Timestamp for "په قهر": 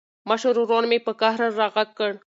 1.05-1.41